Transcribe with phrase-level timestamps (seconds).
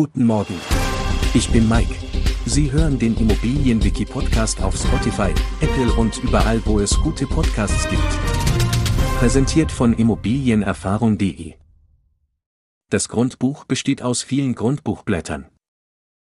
[0.00, 0.54] Guten Morgen.
[1.34, 1.92] Ich bin Mike.
[2.46, 8.08] Sie hören den Immobilienwiki-Podcast auf Spotify, Apple und überall, wo es gute Podcasts gibt.
[9.18, 11.54] Präsentiert von Immobilienerfahrung.de.
[12.90, 15.46] Das Grundbuch besteht aus vielen Grundbuchblättern.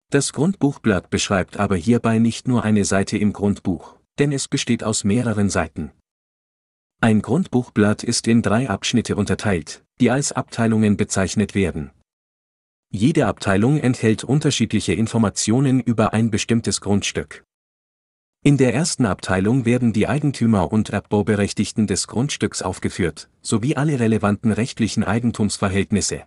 [0.10, 5.04] Das Grundbuchblatt beschreibt aber hierbei nicht nur eine Seite im Grundbuch, denn es besteht aus
[5.04, 5.92] mehreren Seiten.
[7.00, 11.92] Ein Grundbuchblatt ist in drei Abschnitte unterteilt, die als Abteilungen bezeichnet werden.
[12.94, 17.46] Jede Abteilung enthält unterschiedliche Informationen über ein bestimmtes Grundstück.
[18.44, 24.52] In der ersten Abteilung werden die Eigentümer und Erbbauberechtigten des Grundstücks aufgeführt, sowie alle relevanten
[24.52, 26.24] rechtlichen Eigentumsverhältnisse.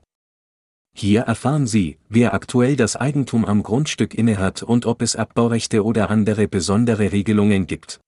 [0.97, 6.09] Hier erfahren Sie, wer aktuell das Eigentum am Grundstück innehat und ob es Erbbaurechte oder
[6.09, 8.01] andere besondere Regelungen gibt.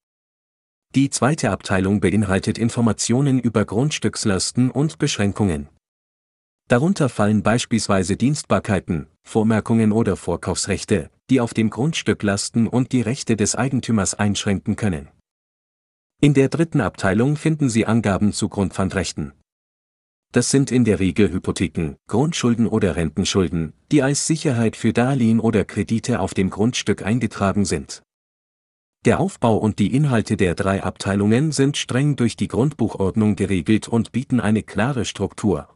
[0.95, 5.69] Die zweite Abteilung beinhaltet Informationen über Grundstückslasten und Beschränkungen.
[6.69, 13.37] Darunter fallen beispielsweise Dienstbarkeiten, Vormerkungen oder Vorkaufsrechte, die auf dem Grundstück lasten und die Rechte
[13.37, 15.09] des Eigentümers einschränken können.
[16.21, 19.33] In der dritten Abteilung finden Sie Angaben zu Grundpfandrechten.
[20.33, 25.65] Das sind in der Regel Hypotheken, Grundschulden oder Rentenschulden, die als Sicherheit für Darlehen oder
[25.65, 28.03] Kredite auf dem Grundstück eingetragen sind.
[29.05, 34.11] Der Aufbau und die Inhalte der drei Abteilungen sind streng durch die Grundbuchordnung geregelt und
[34.11, 35.76] bieten eine klare Struktur,